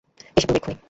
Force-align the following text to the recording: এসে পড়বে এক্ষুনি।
এসে 0.37 0.45
পড়বে 0.47 0.59
এক্ষুনি। 0.59 0.75